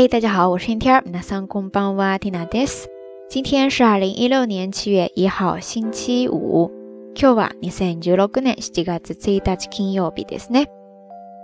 [0.00, 1.02] 嗨，大家好，我是天天。
[1.06, 2.88] 那桑公邦哇蒂娜德斯。
[3.28, 6.70] 今天是二零一六年七月一号，星期五。
[7.14, 10.66] 今日は二千十六年七月一日金曜日ですね。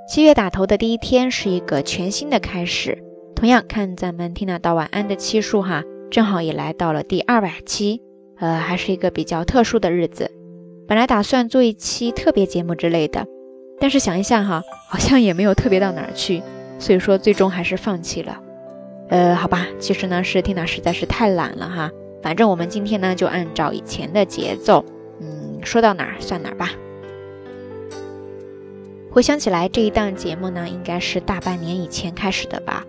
[0.08, 3.02] 七月打头的第一天是一个全新的开始。
[3.34, 8.00] 同样看咱们听娜道晚安的期数哈，正好也来到了第二百期，
[8.38, 10.30] 呃，还是一个比较特殊的日子。
[10.86, 13.26] 本来打算做一期特别节目之类的，
[13.80, 16.42] 但是想一下哈，好像也没有特别到哪儿去，
[16.78, 18.38] 所以说最终还是放弃了。
[19.09, 21.91] 呃，好吧，其实呢是 Tina 实在是太懒了哈。
[22.21, 24.83] 反正我们今天呢就按照以前的节奏，
[25.21, 26.71] 嗯，说到哪儿算哪儿吧。
[29.11, 32.85] 回想起来，这一档节目呢应该是大半年以前开始的吧。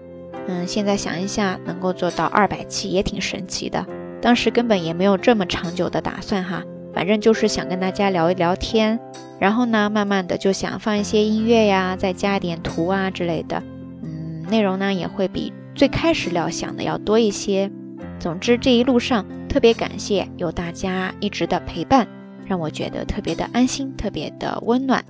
[0.47, 3.87] 嗯，现在想一下，能够做到二百期也挺神奇的。
[4.21, 6.63] 当时根本也没有这么长久的打算哈。
[6.95, 8.99] 反正就是想跟大家聊一聊天，
[9.39, 13.63] 然后呢，慢慢的就想放一些音乐呀，再加点图啊之类的，
[14.03, 17.71] 嗯，内容呢也会比最开始料想的要多一些。
[18.19, 22.05] 总之这一路上特别感谢有大家一直的陪伴，
[22.45, 25.05] 让我觉得特别的安心，特别的温暖。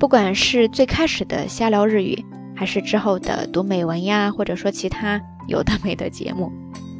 [0.00, 2.24] 不管是最开始的瞎聊日语，
[2.56, 6.50] 还是之后的读美文呀，或者说其他有的没的节目，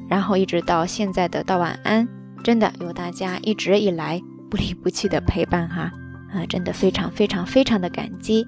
[0.06, 2.06] 然后一直到现在的道晚安。
[2.42, 5.90] 真的有大家一直以来不离不弃的陪伴哈，
[6.30, 8.46] 啊，真的非常非常非常的感激。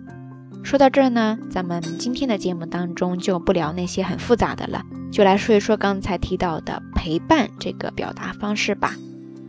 [0.66, 8.96] 说到这儿呢，咱们今天的节目当中就不聊那些很复杂的了，就来说一说刚才提到的陪伴这个表达方式吧。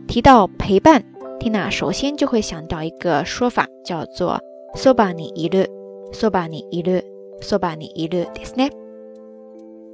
[0.07, 1.03] 提到陪伴，
[1.39, 4.39] Tina 首先就会想到一个说法，叫做
[4.75, 8.69] “soba ni iru”，“soba ni iru”，“soba ni iru” ですね。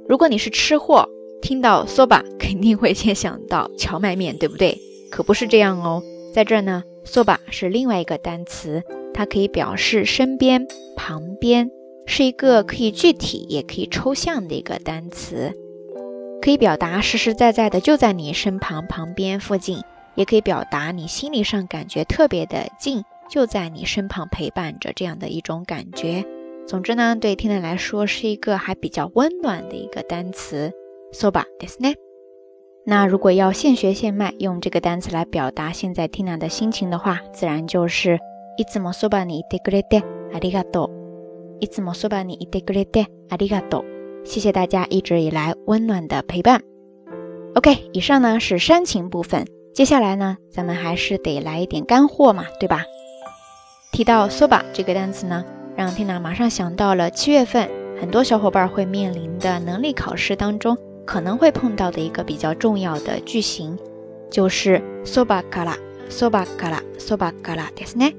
[0.08, 1.08] 如果你是吃货。
[1.42, 4.78] 听到 soba 肯定会先想到荞麦面，对不对？
[5.10, 6.02] 可不是这样哦，
[6.34, 8.82] 在这儿呢，soba 是另外一个单词，
[9.14, 11.70] 它可以表示身边、旁边，
[12.06, 15.52] 是一个可以具体也可以抽象的一个单词，
[16.40, 19.82] 可以表达实实在在的就在你身旁、旁边、附近，
[20.14, 26.24] 也可以表达你心理上感觉特别的近，就在你身旁陪伴着这样的一种感觉。
[26.66, 30.72] 总之呢，对听的来说是一个还比较温暖的一个单词。
[31.12, 31.96] soba ですね。
[32.86, 38.18] 那如果要现学现卖，用这个单词来表达现在 Tina 的心情的话，自然就是
[38.56, 40.04] いつもそばにいてくれて
[40.34, 41.58] ありがとう。
[41.60, 43.84] いつもそばにいてくれてありがとう。
[44.24, 46.62] 谢谢大家一直以来温暖的陪伴。
[47.54, 52.84] OK，以上呢是煽情部分，接下来呢，咱们还是得来一点干货嘛，对吧？
[53.92, 55.44] 提到 soba 这个单词呢，
[55.76, 57.68] 让 Tina 马上想到了七月份
[58.00, 60.76] 很多小伙伴会面临的能力考试当中。
[61.06, 63.76] 可能会碰到的一个比较重要的句型，
[64.30, 65.74] 就是 soba kara
[66.08, 68.14] soba kara soba kara ですね。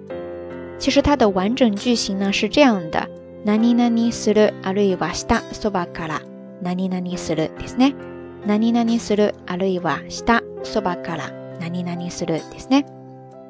[0.79, 3.09] 其实它的完整句型呢是这样的：
[3.45, 4.53] ナニナニする？
[4.63, 6.21] アレイヴァスタソバカラ
[6.63, 7.51] ナニナする？
[7.57, 7.95] ですね。
[8.47, 9.35] ナニナニする？
[9.47, 12.41] アレイヴァスタソバカラナニナする？
[12.51, 12.85] ですね。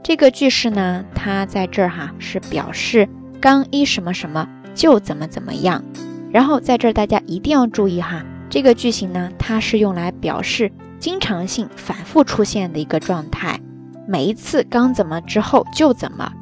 [0.03, 3.09] 这个句式呢，它在这儿哈是表示
[3.41, 5.83] 刚一什么什么就怎么怎么样。
[6.31, 10.71] 然后在这儿大家一定要注意哈，这个句型呢，它是用来表示
[11.01, 13.59] 经常性反复出现的一个状态，
[14.07, 16.33] 每一次刚怎么之后就怎么。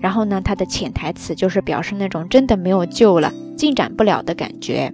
[0.00, 4.92] 然后呢，它的潜台词就是表示那种真的没有救了、进展不了的感觉。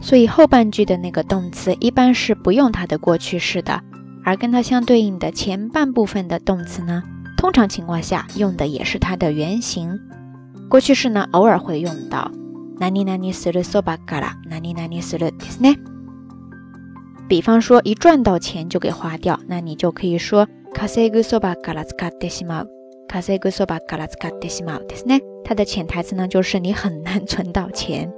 [0.00, 3.80] 所以后半句的那个动词一般是不用它的过去式的，
[4.24, 7.02] 而跟它相对应的前半部分的动词呢，
[7.36, 9.98] 通常情况下用的也是它的原形。
[10.68, 12.30] 过去式呢，偶尔会用到。
[12.80, 15.76] 何々するそばから何々するですね。
[17.28, 22.68] 比方说，一赚到钱就给花掉，那你就可以说稼ぐそばから使ってしまう。
[23.12, 25.22] 稼ぐそばから使ってしまうですね。
[25.44, 28.12] 它的潜台词呢，就是你很难存到钱。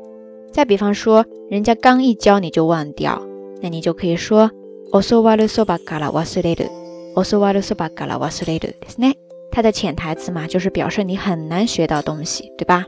[0.53, 3.22] 再比方说，人家刚一教你就忘掉，
[3.62, 4.50] 那你就可以说
[4.93, 6.69] 教わるそばから忘れる。
[7.15, 9.15] 教わるそばから忘れるですね。
[9.53, 12.87] 它的潜台词嘛，就是表示你很难学到东西，对吧？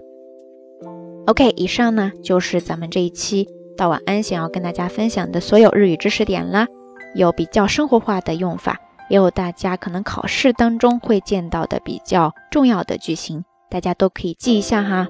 [1.26, 3.48] OK，以上呢就是咱们这一期。
[3.76, 6.66] 到晚安，想要跟大家分享的所有日语知识点啦，
[7.14, 8.78] 有比较生活化的用法，
[9.09, 15.07] 也有大家可能考试当中会见到的比较重要的句型，大家都可以记一下哈。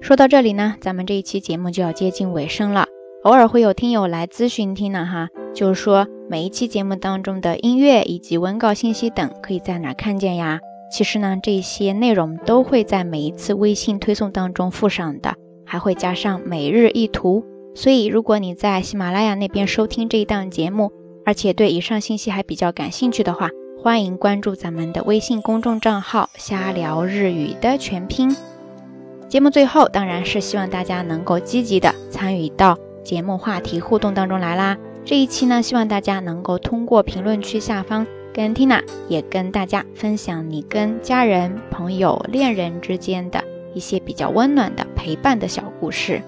[0.00, 2.86] 说到这里呢，咱们这一期节目就要接近尾声了。
[3.24, 10.60] 偶尔会有听友来咨询听呢哈，就是说每一期节目当中的音乐以及文稿信息等可以在哪看见呀？
[10.90, 15.34] 其实呢，这些内容都会在每一次微信推送当中附上的，
[15.66, 17.44] 还会加上每日一图。
[17.74, 20.90] 所以，如果你在喜马拉雅那边收听这一档节目，
[21.28, 23.50] 而且对以上信息还比较感兴趣的话，
[23.82, 28.34] 欢迎关注咱们的微信公众账号“瞎聊日语”的全拼。
[29.28, 34.78] 节目最后当然是希望大家能够积极的参与到节目话题互动当中来啦。
[35.04, 43.44] 这一期呢，希望大家能够通过评论区下方跟 Tina 也跟大家分享你跟家人、朋友、恋人之间的
[43.74, 46.22] 一些比较温暖的陪伴的小故事。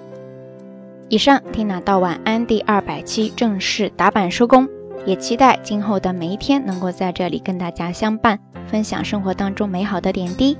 [1.08, 4.68] 以上，Tina 道晚安第二百期正式打板收工，
[5.06, 10.56] 也期待今后的每一天能够在这里跟大家相伴，分享生活当中美好的点滴。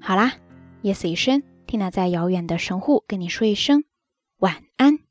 [0.00, 0.32] 好啦，
[0.82, 3.84] 夜色已深，Tina 在遥远的神户跟你说一声
[4.38, 5.07] 晚安。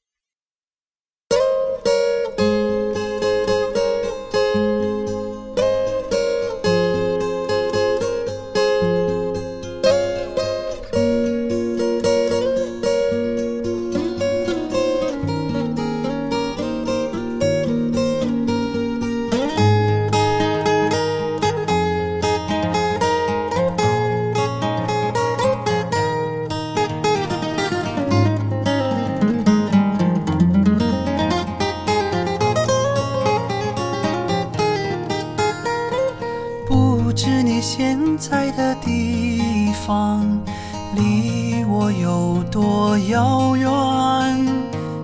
[41.69, 43.67] 我有多遥远？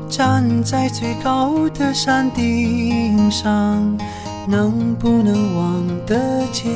[0.09, 3.97] 站在最高的山顶上，
[4.47, 6.71] 能不能望得见？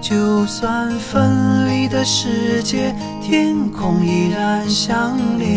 [0.00, 5.48] 就算分离的世界，天空依然相连。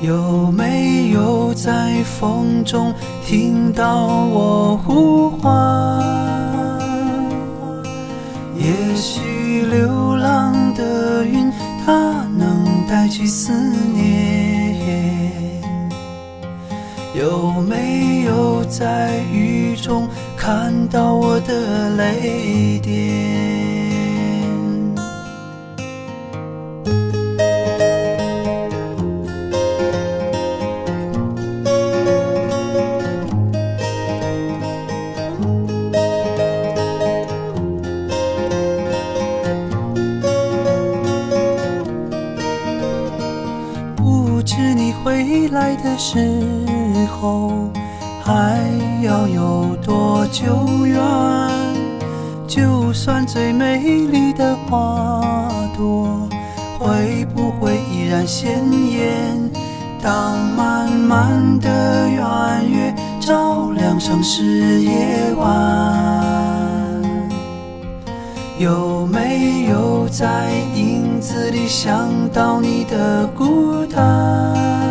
[0.00, 2.94] 有没有在风中
[3.26, 6.19] 听到我呼唤？
[12.90, 13.52] 带去思
[13.94, 14.74] 念。
[17.14, 23.59] 有没有在雨中看到我的泪点？
[46.00, 46.18] 时
[47.20, 47.68] 候
[48.24, 48.58] 还
[49.02, 50.98] 要有多久远？
[52.48, 53.76] 就算最美
[54.06, 56.26] 丽的花朵，
[56.78, 59.38] 会不会依然鲜艳？
[60.02, 65.52] 当满满的圆月照亮城市夜晚，
[68.58, 74.89] 有没有在影子里想到你的孤单？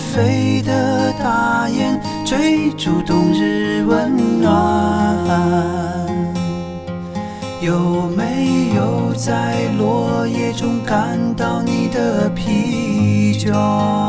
[0.00, 5.14] 飞的大雁追逐冬日温暖，
[7.60, 13.99] 有没有在落叶中感到你的疲倦？